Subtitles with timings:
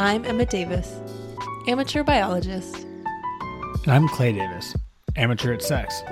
[0.00, 1.00] I'm Emma Davis,
[1.66, 2.86] amateur biologist.
[3.82, 4.76] And I'm Clay Davis,
[5.16, 6.04] amateur at sex.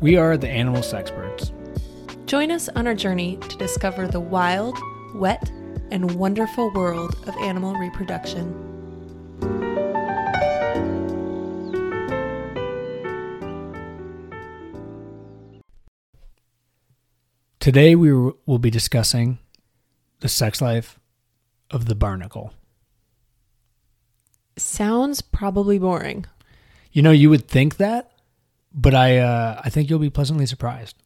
[0.00, 1.52] We are the animal sexperts.
[2.26, 4.76] Join us on our journey to discover the wild,
[5.14, 5.48] wet,
[5.92, 8.52] and wonderful world of animal reproduction.
[17.60, 19.38] Today we will be discussing
[20.18, 20.98] the sex life
[21.70, 22.52] of the barnacle.
[24.56, 26.26] Sounds probably boring.
[26.92, 28.12] You know, you would think that,
[28.72, 30.96] but I uh, I think you'll be pleasantly surprised.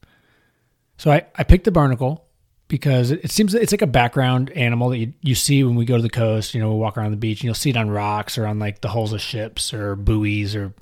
[0.98, 2.26] So I, I picked the barnacle
[2.68, 5.84] because it, it seems it's like a background animal that you, you see when we
[5.84, 6.54] go to the coast.
[6.54, 8.58] You know, we walk around the beach and you'll see it on rocks or on
[8.58, 10.72] like the hulls of ships or buoys or,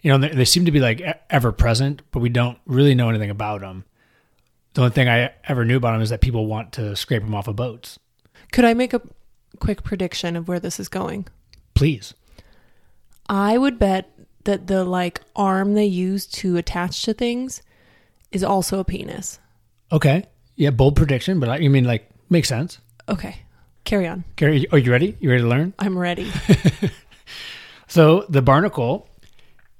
[0.00, 3.08] you know, they, they seem to be like ever present, but we don't really know
[3.08, 3.84] anything about them.
[4.74, 7.34] The only thing I ever knew about them is that people want to scrape them
[7.34, 7.98] off of boats.
[8.52, 9.02] Could I make a
[9.58, 11.26] quick prediction of where this is going?
[11.74, 12.14] Please.
[13.28, 14.10] I would bet
[14.44, 17.62] that the like arm they use to attach to things
[18.32, 19.38] is also a penis.
[19.92, 20.24] Okay.
[20.56, 22.78] Yeah, bold prediction, but I, you mean like makes sense.
[23.08, 23.42] Okay.
[23.84, 24.24] Carry on.
[24.36, 25.16] Carrie, are you ready?
[25.20, 25.74] You ready to learn?
[25.78, 26.30] I'm ready.
[27.88, 29.08] so the barnacle,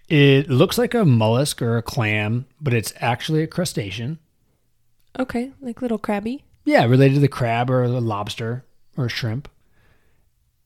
[0.09, 4.19] it looks like a mollusk or a clam, but it's actually a crustacean.
[5.19, 6.45] Okay, like little crabby.
[6.71, 8.65] Yeah, related to the crab or the lobster
[8.97, 9.49] or shrimp.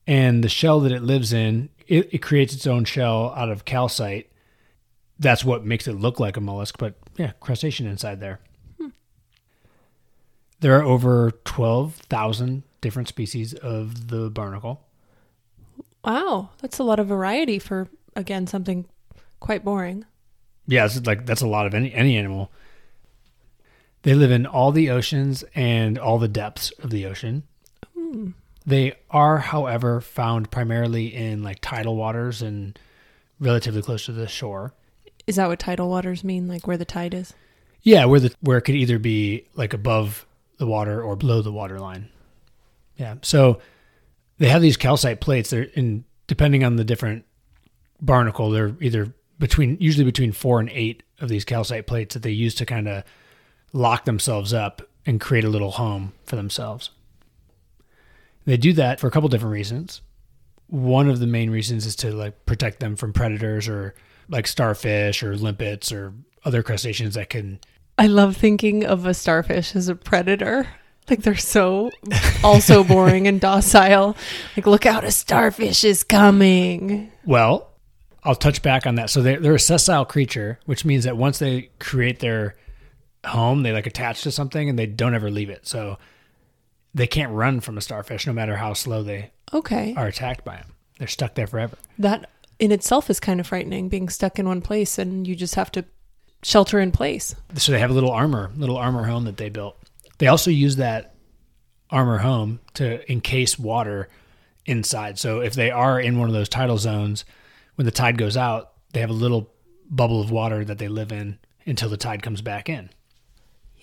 [0.05, 3.65] And the shell that it lives in, it, it creates its own shell out of
[3.65, 4.31] calcite.
[5.17, 8.39] That's what makes it look like a mollusk, but yeah, crustacean inside there.
[8.79, 8.89] Hmm.
[10.59, 14.83] There are over 12,000 different species of the barnacle.
[16.03, 18.85] Wow, that's a lot of variety for again something
[19.39, 20.05] quite boring.
[20.67, 22.51] Yeah, it's like that's a lot of any any animal.
[24.05, 27.41] They live in all the oceans and all the depths of the ocean.
[27.97, 28.29] Hmm.
[28.63, 32.77] They are, however, found primarily in like tidal waters and
[33.39, 34.75] relatively close to the shore.
[35.25, 36.47] Is that what tidal waters mean?
[36.47, 37.33] Like where the tide is?
[37.81, 40.27] Yeah, where the where it could either be like above
[40.59, 42.09] the water or below the water line.
[42.97, 43.15] Yeah.
[43.23, 43.59] So
[44.37, 45.49] they have these calcite plates.
[45.49, 47.25] They're in depending on the different
[47.99, 52.29] barnacle, they're either between usually between four and eight of these calcite plates that they
[52.29, 53.03] use to kind of
[53.75, 56.91] lock themselves up and create a little home for themselves.
[58.45, 60.01] They do that for a couple different reasons.
[60.67, 63.93] One of the main reasons is to like protect them from predators or
[64.29, 66.13] like starfish or limpets or
[66.45, 67.59] other crustaceans that can
[67.97, 70.67] I love thinking of a starfish as a predator.
[71.09, 71.91] Like they're so
[72.43, 74.15] also boring and docile.
[74.55, 77.11] Like look out a starfish is coming.
[77.25, 77.71] Well,
[78.23, 79.09] I'll touch back on that.
[79.09, 82.55] So they're, they're a sessile creature, which means that once they create their
[83.25, 85.67] home, they like attach to something and they don't ever leave it.
[85.67, 85.97] So
[86.93, 90.55] they can't run from a starfish no matter how slow they okay are attacked by
[90.57, 90.73] them.
[90.97, 91.77] They're stuck there forever.
[91.99, 95.55] That in itself is kind of frightening, being stuck in one place and you just
[95.55, 95.85] have to
[96.41, 97.35] shelter in place.
[97.55, 99.77] So they have a little armor, little armor home that they built.
[100.19, 101.15] They also use that
[101.89, 104.09] armor home to encase water
[104.65, 105.19] inside.
[105.19, 107.25] So if they are in one of those tidal zones,
[107.75, 109.51] when the tide goes out, they have a little
[109.89, 112.89] bubble of water that they live in until the tide comes back in.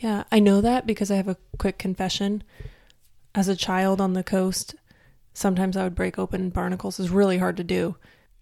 [0.02, 2.42] Yeah, I know that because I have a quick confession.
[3.36, 4.74] As a child on the coast,
[5.32, 6.98] sometimes I would break open barnacles.
[6.98, 7.94] It's really hard to do.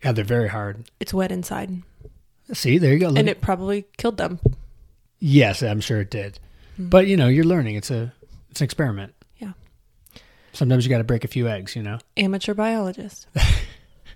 [0.03, 0.91] Yeah, they're very hard.
[0.99, 1.83] It's wet inside.
[2.55, 3.09] See, there you go.
[3.09, 3.19] Look.
[3.19, 4.41] And it probably killed them.
[5.19, 6.39] Yes, I'm sure it did.
[6.75, 6.89] Mm-hmm.
[6.89, 7.77] But you know, you're learning.
[7.77, 8.11] It's a
[8.51, 9.13] it's an experiment.
[9.37, 9.53] Yeah.
[10.55, 11.99] Sometimes you got to break a few eggs, you know.
[12.17, 13.27] Amateur biologist.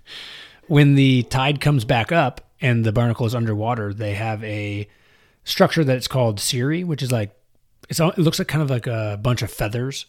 [0.67, 4.89] when the tide comes back up and the barnacle is underwater, they have a
[5.45, 7.33] structure that it's called cirri, which is like
[7.87, 10.07] it's it looks like kind of like a bunch of feathers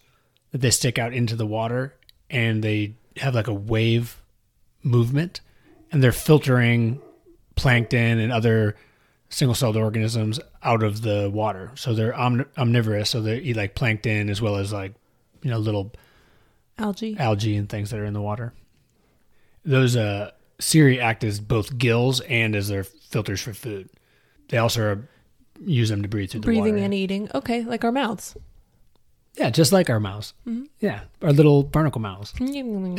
[0.51, 1.95] that they stick out into the water,
[2.29, 4.21] and they have like a wave
[4.83, 5.41] movement,
[5.93, 7.01] and they're filtering
[7.55, 8.77] plankton and other
[9.29, 11.73] single-celled organisms out of the water.
[11.75, 14.95] So they're omn- omnivorous, so they eat like plankton as well as like
[15.43, 15.93] you know little
[16.79, 18.53] algae, algae and things that are in the water.
[19.65, 20.31] Those uh,
[20.61, 23.91] cirri act as both gills and as their filters for food.
[24.49, 25.09] They also are
[25.65, 26.73] use them to breathe through Breathing the water.
[26.73, 27.29] Breathing and eating.
[27.35, 28.37] Okay, like our mouths.
[29.35, 30.35] Yeah, just like our mouths.
[30.47, 30.65] Mm-hmm.
[30.81, 32.33] Yeah, our little barnacle mouths.
[32.41, 32.99] yeah,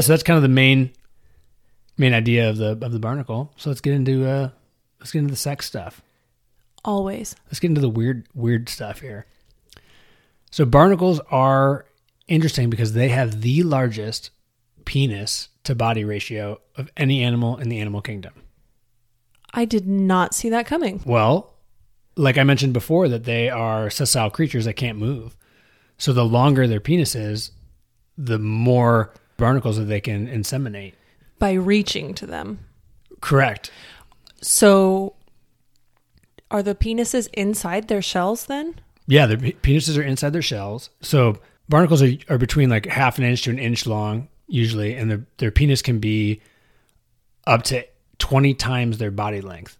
[0.00, 0.90] so that's kind of the main
[1.96, 3.52] main idea of the of the barnacle.
[3.56, 4.50] So let's get into uh
[5.00, 6.02] let's get into the sex stuff.
[6.84, 7.34] Always.
[7.46, 9.26] Let's get into the weird weird stuff here.
[10.50, 11.84] So barnacles are
[12.26, 14.30] interesting because they have the largest
[14.84, 18.32] penis to body ratio of any animal in the animal kingdom.
[19.54, 21.02] I did not see that coming.
[21.04, 21.54] Well,
[22.16, 25.36] like I mentioned before, that they are sessile creatures that can't move.
[25.96, 27.52] So the longer their penis is,
[28.16, 30.94] the more barnacles that they can inseminate.
[31.38, 32.58] By reaching to them.
[33.20, 33.70] Correct.
[34.40, 35.14] So
[36.50, 38.80] are the penises inside their shells then?
[39.06, 40.90] Yeah, their penises are inside their shells.
[41.00, 45.10] So barnacles are, are between like half an inch to an inch long usually, and
[45.10, 46.40] their their penis can be
[47.46, 47.84] up to
[48.18, 49.78] twenty times their body length.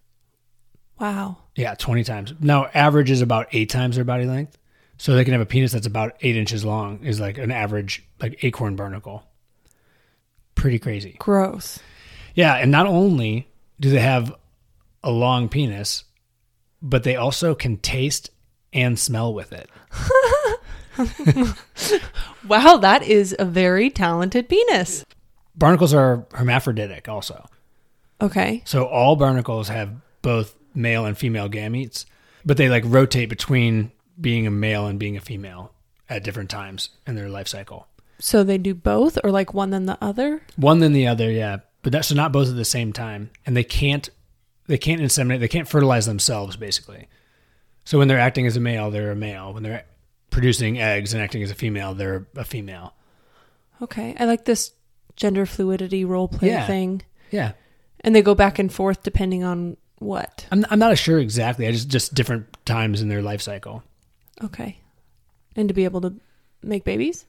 [0.99, 1.39] Wow.
[1.55, 2.35] Yeah, twenty times.
[2.41, 4.59] Now average is about eight times their body length.
[5.01, 8.05] So they can have a penis that's about eight inches long is like an average
[8.21, 9.25] like acorn barnacle.
[10.57, 11.17] Pretty crazy.
[11.21, 11.79] Gross.
[12.35, 13.49] Yeah, and not only
[13.79, 14.35] do they have
[15.05, 16.03] a long penis,
[16.83, 18.31] but they also can taste
[18.73, 19.71] and smell with it.
[22.49, 25.05] Wow, that is a very talented penis.
[25.55, 27.47] Barnacles are hermaphroditic also.
[28.21, 28.63] Okay.
[28.65, 29.91] So all barnacles have
[30.23, 32.05] both male and female gametes,
[32.45, 35.73] but they like rotate between being a male and being a female
[36.09, 37.87] at different times in their life cycle.
[38.19, 40.43] So they do both or like one then the other?
[40.57, 41.59] One than the other, yeah.
[41.83, 43.31] But that's so not both at the same time.
[43.47, 44.09] And they can't
[44.67, 47.09] they can't inseminate, they can't fertilize themselves basically.
[47.85, 49.53] So when they're acting as a male, they're a male.
[49.55, 49.85] When they're
[50.31, 52.95] producing eggs and acting as a female, they're a female.
[53.81, 54.15] Okay.
[54.19, 54.73] I like this
[55.17, 56.67] gender fluidity role play Yeah.
[56.67, 57.03] thing.
[57.31, 57.53] Yeah.
[58.03, 60.47] And they go back and forth depending on what.
[60.53, 61.67] I'm I'm not sure exactly.
[61.67, 63.83] I just just different times in their life cycle.
[64.43, 64.79] Okay.
[65.57, 66.15] And to be able to
[66.63, 67.25] make babies?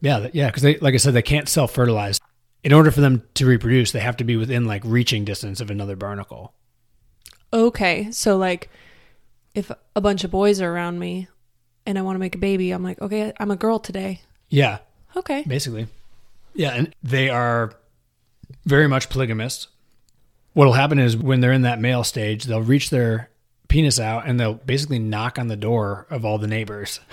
[0.00, 2.18] Yeah, yeah, because they, like I said, they can't self fertilize.
[2.64, 5.70] In order for them to reproduce, they have to be within like reaching distance of
[5.70, 6.54] another barnacle.
[7.52, 8.10] Okay.
[8.10, 8.70] So like
[9.54, 11.28] if a bunch of boys are around me
[11.86, 14.20] and I want to make a baby, I'm like, okay, I'm a girl today.
[14.48, 14.78] Yeah,
[15.16, 15.44] Okay.
[15.46, 15.86] basically.
[16.54, 17.72] Yeah, and they are
[18.64, 19.68] very much polygamous.
[20.52, 23.30] What'll happen is when they're in that male stage, they'll reach their
[23.70, 27.00] penis out and they'll basically knock on the door of all the neighbors.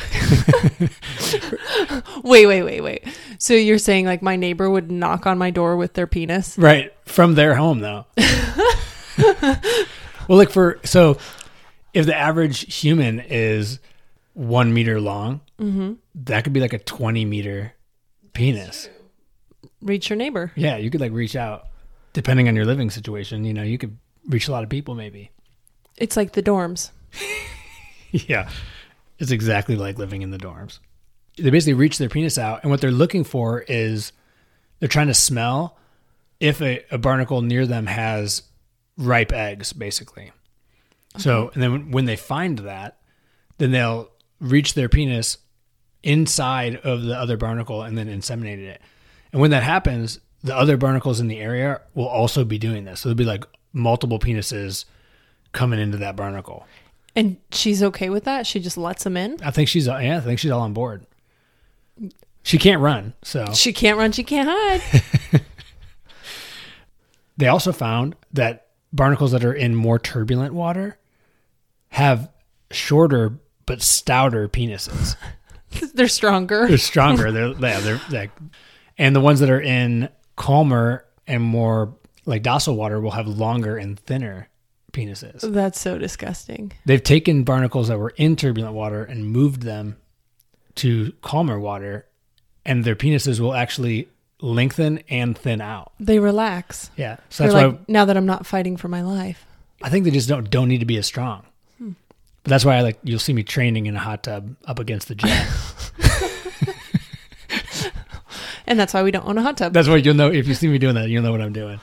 [2.23, 3.07] Wait, wait, wait, wait.
[3.37, 6.57] So you're saying like my neighbor would knock on my door with their penis?
[6.57, 6.93] Right.
[7.05, 8.05] From their home though.
[10.27, 11.17] well, look for so
[11.93, 13.79] if the average human is
[14.33, 15.93] one meter long, mm-hmm.
[16.15, 17.73] that could be like a 20 meter
[18.33, 18.89] penis.
[19.81, 20.51] Reach your neighbor.
[20.55, 20.77] Yeah.
[20.77, 21.67] You could like reach out
[22.13, 23.45] depending on your living situation.
[23.45, 25.31] You know, you could reach a lot of people maybe.
[25.97, 26.91] It's like the dorms.
[28.11, 28.49] yeah.
[29.19, 30.79] It's exactly like living in the dorms.
[31.37, 34.11] They basically reach their penis out, and what they're looking for is
[34.79, 35.77] they're trying to smell
[36.39, 38.43] if a, a barnacle near them has
[38.97, 40.31] ripe eggs, basically.
[41.17, 42.99] So, and then when they find that,
[43.57, 44.09] then they'll
[44.39, 45.37] reach their penis
[46.03, 48.81] inside of the other barnacle and then inseminate it.
[49.31, 53.01] And when that happens, the other barnacles in the area will also be doing this.
[53.01, 54.85] So there'll be like multiple penises
[55.51, 56.65] coming into that barnacle.
[57.15, 58.45] And she's okay with that?
[58.45, 59.37] She just lets him in?
[59.43, 61.05] I think she's yeah, I think she's all on board.
[62.43, 65.41] She can't run, so She can't run, she can't hide.
[67.37, 70.97] they also found that barnacles that are in more turbulent water
[71.89, 72.31] have
[72.71, 75.15] shorter but stouter penises.
[75.93, 76.67] They're stronger.
[76.67, 77.31] They're stronger.
[77.31, 78.31] They're yeah, they're like,
[78.97, 81.93] and the ones that are in calmer and more
[82.25, 84.47] like docile water will have longer and thinner
[84.93, 85.41] penises.
[85.41, 86.71] That's so disgusting.
[86.85, 89.97] They've taken barnacles that were in turbulent water and moved them
[90.75, 92.05] to calmer water,
[92.65, 94.07] and their penises will actually
[94.39, 95.91] lengthen and thin out.
[95.99, 96.91] They relax.
[96.95, 99.45] Yeah, so They're that's like, why now that I'm not fighting for my life.
[99.81, 101.43] I think they just don't don't need to be as strong.
[101.77, 101.91] Hmm.
[102.43, 105.07] But that's why I like you'll see me training in a hot tub up against
[105.07, 105.47] the jet.
[108.67, 109.73] And that's why we don't own a hot tub.
[109.73, 111.79] that's why you'll know if you see me doing that, you'll know what I'm doing.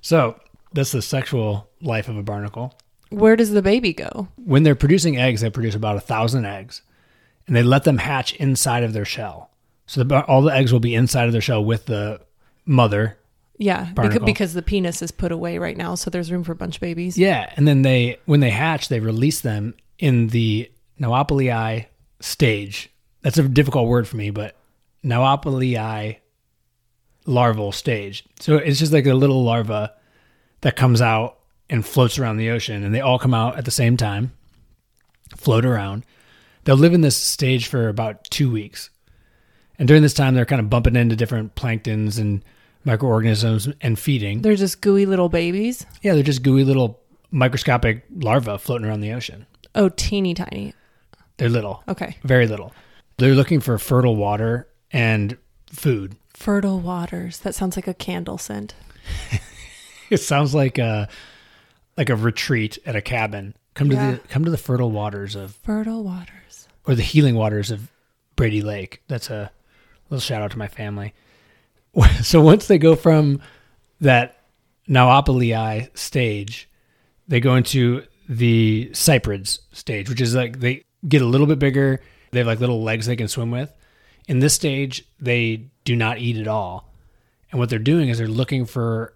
[0.00, 0.38] So
[0.72, 2.74] that's the sexual life of a barnacle.
[3.10, 4.28] Where does the baby go?
[4.36, 6.82] When they're producing eggs, they produce about a thousand eggs,
[7.46, 9.50] and they let them hatch inside of their shell.
[9.86, 12.20] So the, all the eggs will be inside of their shell with the
[12.66, 13.16] mother.
[13.56, 14.26] Yeah, because, Barnacle.
[14.26, 16.80] because the penis is put away right now, so there's room for a bunch of
[16.80, 17.16] babies.
[17.16, 20.70] Yeah, and then they when they hatch, they release them in the
[21.00, 21.86] Noopolii
[22.20, 22.90] stage.
[23.22, 24.56] That's a difficult word for me, but
[25.04, 26.16] Noopolii
[27.26, 28.24] larval stage.
[28.40, 29.92] So it's just like a little larva
[30.60, 31.38] that comes out
[31.70, 34.32] and floats around the ocean, and they all come out at the same time,
[35.36, 36.04] float around.
[36.64, 38.90] They'll live in this stage for about two weeks,
[39.78, 42.44] and during this time, they're kind of bumping into different planktons and
[42.84, 44.42] microorganisms and feeding.
[44.42, 45.84] They're just gooey little babies.
[46.02, 49.46] Yeah, they're just gooey little microscopic larvae floating around the ocean.
[49.74, 50.74] Oh, teeny tiny.
[51.38, 52.16] They're little, Okay.
[52.22, 52.72] very little.
[53.18, 55.36] They're looking for fertile water and
[55.70, 56.16] food.
[56.34, 57.38] Fertile waters.
[57.40, 58.74] That sounds like a candle scent.
[60.10, 61.08] It sounds like a
[61.96, 63.56] like a retreat at a cabin.
[63.72, 64.10] Come to Yeah.
[64.12, 66.68] the come to the fertile waters of Fertile waters.
[66.86, 67.90] or the healing waters of
[68.36, 69.02] Brady Lake.
[69.08, 69.50] That's a
[70.10, 71.14] little shout out to my family.
[72.22, 73.40] So once they go from
[74.00, 74.40] that
[74.88, 76.68] Nauopilii stage,
[77.26, 82.00] they go into the cyprids stage, which is like they get a little bit bigger.
[82.32, 83.72] They have like little legs they can swim with.
[84.28, 86.90] In this stage, they do not eat at all.
[87.50, 89.14] And what they're doing is they're looking for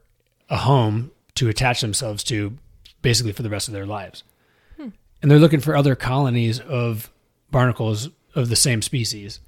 [0.48, 2.56] a home to attach themselves to
[3.02, 4.24] basically for the rest of their lives.
[4.76, 4.88] Hmm.
[5.22, 7.10] And they're looking for other colonies of
[7.50, 9.40] barnacles of the same species.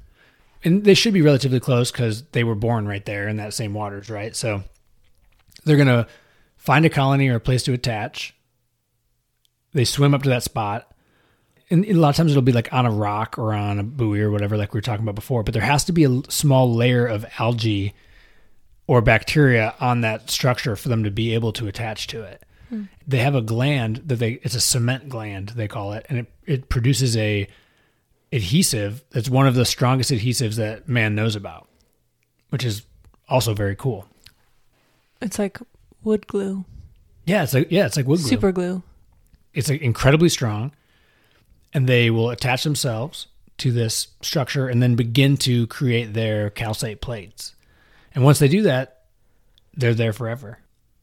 [0.62, 3.75] And they should be relatively close because they were born right there in that same
[3.75, 4.37] waters, right?
[4.37, 4.62] So
[5.64, 6.07] they're going to
[6.57, 8.35] find a colony or a place to attach.
[9.73, 10.93] They swim up to that spot.
[11.71, 14.21] And a lot of times it'll be like on a rock or on a buoy
[14.21, 15.45] or whatever, like we were talking about before.
[15.45, 17.95] But there has to be a small layer of algae
[18.89, 22.43] or bacteria on that structure for them to be able to attach to it.
[22.71, 22.85] Hmm.
[23.07, 26.27] They have a gland that they it's a cement gland they call it, and it,
[26.45, 27.47] it produces a
[28.33, 31.69] adhesive that's one of the strongest adhesives that man knows about,
[32.49, 32.83] which is
[33.29, 34.09] also very cool.
[35.21, 35.59] It's like
[36.03, 36.65] wood glue.
[37.27, 38.29] Yeah, it's like yeah, it's like wood glue.
[38.29, 38.83] Super glue.
[39.55, 40.73] It's like incredibly strong,
[41.73, 43.27] and they will attach themselves
[43.59, 47.55] to this structure and then begin to create their calcite plates.
[48.15, 49.03] And once they do that,
[49.75, 50.59] they're there forever.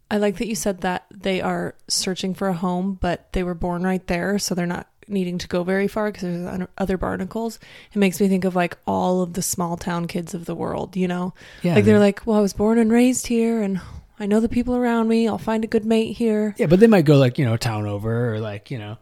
[0.09, 3.53] I like that you said that they are searching for a home, but they were
[3.53, 7.59] born right there, so they're not needing to go very far because there's other barnacles.
[7.93, 10.97] It makes me think of like all of the small town kids of the world,
[10.97, 11.33] you know?
[11.61, 11.75] Yeah.
[11.75, 13.79] Like they're like, well, I was born and raised here and
[14.19, 15.27] I know the people around me.
[15.27, 16.55] I'll find a good mate here.
[16.57, 18.97] Yeah, but they might go like, you know, town over or like, you know,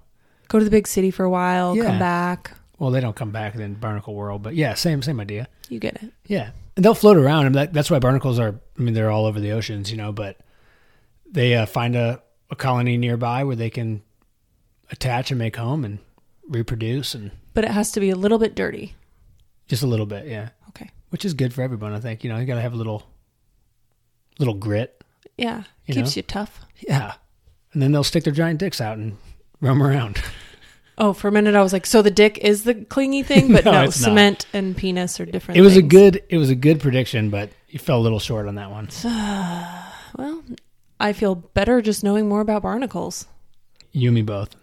[0.48, 1.86] go to the big city for a while, yeah.
[1.86, 2.52] come back.
[2.80, 5.48] Well, they don't come back in barnacle world, but yeah, same same idea.
[5.70, 6.12] You get it.
[6.28, 6.52] Yeah.
[6.76, 9.40] And they'll float around and that, that's why barnacles are I mean they're all over
[9.40, 10.38] the oceans, you know, but
[11.32, 14.04] they uh, find a, a colony nearby where they can
[14.92, 16.00] attach and make home and
[16.48, 18.94] reproduce and But it has to be a little bit dirty.
[19.68, 20.50] just a little bit, yeah.
[20.70, 20.90] Okay.
[21.10, 22.24] Which is good for everyone, I think.
[22.24, 23.04] You know, you got to have a little
[24.38, 25.02] little grit.
[25.38, 25.64] Yeah.
[25.86, 26.20] You Keeps know?
[26.20, 26.66] you tough.
[26.88, 27.14] Yeah.
[27.74, 29.18] And then they'll stick their giant dicks out and
[29.62, 30.22] roam around.
[30.98, 33.66] Oh, for a minute I was like, so the dick is the clingy thing, but
[33.66, 34.06] No, no, it's not.
[34.06, 35.58] cement and penis are different.
[35.58, 35.92] It was a things.
[35.92, 38.90] good it was a good prediction, but you fell a little short on that one.
[40.18, 40.44] Well,
[40.98, 43.26] I feel better just knowing more about barnacles.
[43.92, 44.56] You and me both.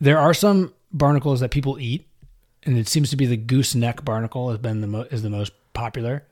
[0.00, 2.06] There are some barnacles that people eat,
[2.64, 5.52] and it seems to be the gooseneck barnacle has been the mo- is the most
[5.74, 6.24] popular.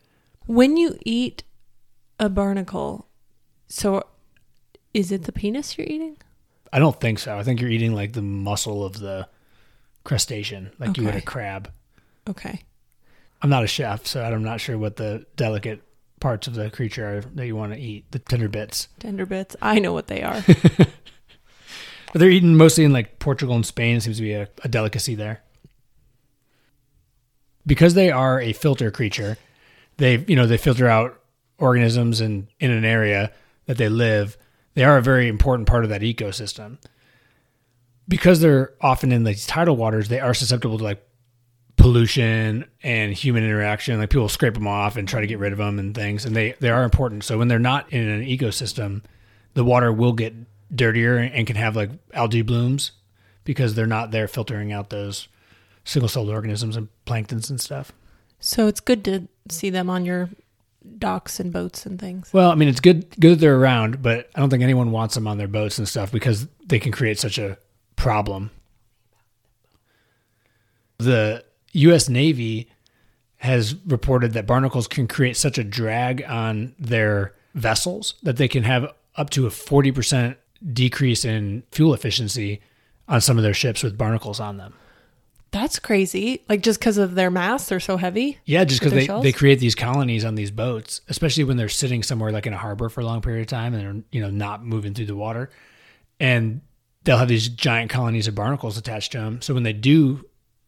[0.47, 1.43] When you eat
[2.19, 3.07] a barnacle,
[3.69, 4.05] so
[4.95, 6.17] is it the penis you're eating?
[6.75, 7.39] I don't think so.
[7.39, 9.29] I think you're eating like the muscle of the
[10.03, 11.25] crustacean, like you would a Okay.
[11.25, 11.71] crab.
[12.29, 12.61] Okay.
[13.41, 15.83] I'm not a chef, so I'm not sure what the delicate
[16.21, 18.89] parts of the creature are that you want to eat, the tender bits.
[18.99, 19.55] Tender bits.
[19.63, 20.43] I know what they are.
[22.13, 23.97] But they're eaten mostly in like Portugal and Spain.
[23.97, 25.43] It seems to be a, a delicacy there.
[27.67, 29.37] Because they are a filter creature,
[29.97, 31.21] they you know they filter out
[31.59, 33.33] organisms in in an area
[33.67, 34.37] that they live.
[34.75, 36.79] They are a very important part of that ecosystem.
[38.07, 41.03] Because they're often in these tidal waters, they are susceptible to like
[41.77, 43.99] pollution and human interaction.
[43.99, 46.37] Like people scrape them off and try to get rid of them and things, and
[46.37, 47.25] they they are important.
[47.25, 49.03] So when they're not in an ecosystem,
[49.55, 50.35] the water will get
[50.75, 52.93] dirtier and can have like algae blooms
[53.45, 55.29] because they're not there filtering out those
[55.85, 57.93] single-celled organisms and planktons and stuff.
[58.41, 60.31] so it's good to see them on your
[60.99, 62.33] docks and boats and things.
[62.33, 65.15] Well, I mean, it's good good that they're around, but I don't think anyone wants
[65.15, 67.59] them on their boats and stuff because they can create such a
[67.97, 68.51] problem.
[70.99, 72.09] The U.S.
[72.09, 72.71] Navy
[73.39, 78.63] has reported that barnacles can create such a drag on their vessels that they can
[78.63, 80.37] have up to a 40%
[80.73, 82.61] decrease in fuel efficiency
[83.07, 84.75] on some of their ships with barnacles on them.
[85.55, 86.43] That's crazy.
[86.49, 88.41] Like just because of their mass, they're so heavy.
[88.45, 89.23] Yeah, just because they, shells?
[89.23, 92.57] they create these colonies on these boats, especially when they're sitting somewhere like in a
[92.57, 95.15] harbor for a long period of time and they're you know not moving through the
[95.15, 95.51] water,
[96.19, 96.61] and
[97.05, 99.41] they'll have these giant colonies of barnacles attached to them.
[99.43, 100.25] So when they do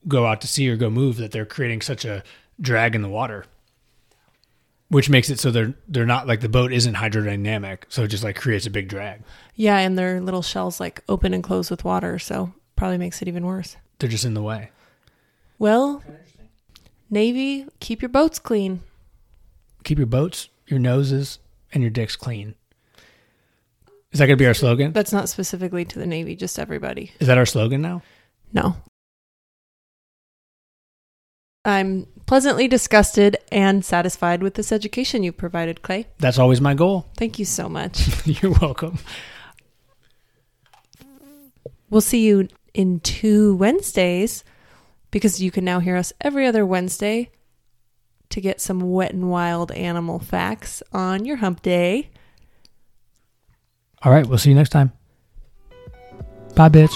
[0.07, 2.23] go out to sea or go move, that they're creating such a
[2.61, 3.45] drag in the water,
[4.87, 8.23] which makes it so they're they're not like the boat isn't hydrodynamic, so it just
[8.23, 9.23] like creates a big drag.
[9.57, 13.27] Yeah, and their little shells like open and close with water, so probably makes it
[13.27, 13.77] even worse.
[13.99, 14.71] They're just in the way.
[15.59, 16.03] Well,
[17.09, 18.83] Navy, keep your boats clean.
[19.85, 21.39] Keep your boats, your noses,
[21.73, 22.55] and your dicks clean.
[24.13, 24.93] Is that going to be our slogan?
[24.93, 27.13] That's not specifically to the Navy, just everybody.
[27.21, 28.03] Is that our slogan now?
[28.53, 28.77] No.
[31.65, 36.07] I'm pleasantly disgusted and satisfied with this education you provided, Clay.
[36.19, 37.07] That's always my goal.
[37.17, 38.27] Thank you so much.
[38.27, 38.99] You're welcome.
[41.91, 44.45] we'll see you in two Wednesdays
[45.17, 47.31] because you can now hear us every other Wednesday
[48.29, 52.11] to get some wet and wild animal facts on your hump day.
[54.03, 54.93] All right, we'll see you next time.
[56.55, 56.95] Bye, bitch.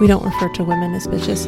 [0.00, 1.46] We don't refer to women as bitches.